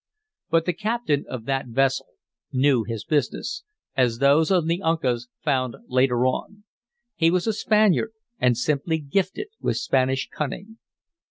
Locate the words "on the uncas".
4.49-5.27